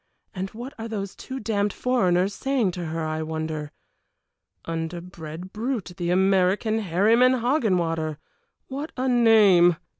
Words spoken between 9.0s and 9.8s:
name!